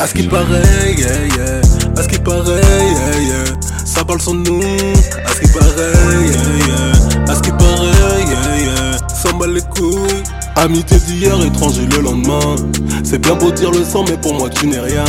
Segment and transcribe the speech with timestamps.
[0.00, 1.60] à ce qui paraît, yeah, yeah.
[1.96, 3.44] À ce qui paraît, yeah, yeah.
[3.84, 4.60] Ça parle sans nous.
[4.62, 5.92] À ce qui paraît,
[6.26, 7.30] yeah, yeah.
[7.30, 8.98] À ce qui paraît, yeah, yeah.
[9.14, 10.22] Ça bat les couilles.
[10.58, 12.56] Amitié d'hier, étranger le lendemain.
[13.04, 15.04] C'est bien beau dire le sang, mais pour moi tu n'es rien.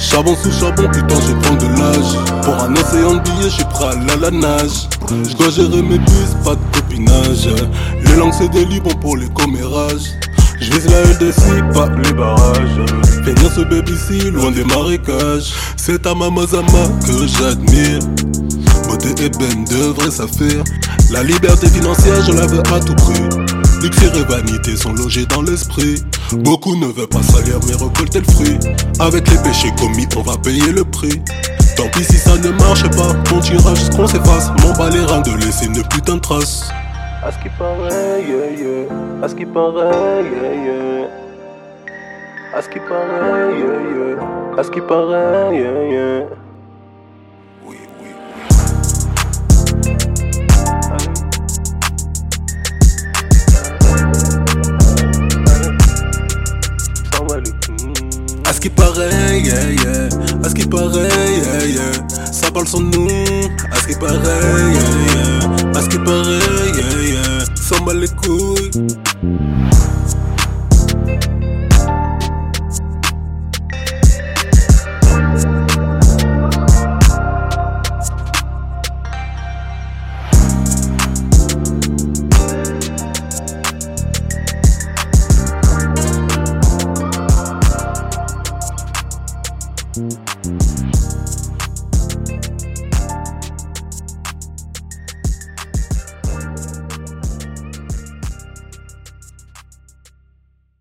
[0.00, 2.42] Charbon sous charbon, putain, je prends de l'âge.
[2.42, 4.88] Pour un océan de billets, je suis prêt à la, la nage.
[5.10, 7.48] Je dois gérer mes bus, pas de copinage.
[8.06, 10.14] Les langues, c'est des libres pour les commérages.
[10.58, 12.80] Je vise la LDC, pas les barrages.
[13.24, 15.52] Finir ce baby ici, loin des marécages.
[15.76, 18.00] C'est ta mamazama que j'admire.
[18.88, 20.64] Beauté ébène de vraies affaires.
[21.10, 23.49] La liberté financière, je la veux à tout prix.
[23.82, 26.02] Luxure et vanité sont logés dans l'esprit.
[26.32, 28.58] Beaucoup ne veulent pas salir mais récolter le fruit.
[28.98, 31.22] Avec les péchés commis, on va payer le prix.
[31.76, 34.50] Tant pis si ça ne marche pas, continuera jusqu'on s'efface.
[34.62, 36.70] Mon bas les reins de laisser une putain de trace.
[37.22, 38.86] À ce qui paraît.
[39.22, 40.24] À ce qui paraît.
[42.54, 43.50] À ce qui paraît.
[44.58, 46.26] À ce qui paraît.
[58.60, 60.08] Ce qui paraît, yeah, yeah.
[60.44, 62.08] À ce qui paraît, yeah, yeah.
[62.30, 63.08] Ça parle sans nous.
[63.72, 65.78] À ce qui paraît, yeah, yeah.
[65.78, 66.38] À ce qui paraît,
[66.76, 67.44] yeah, yeah.
[67.54, 68.70] Ça bat les couilles.
[89.96, 91.49] We'll be right.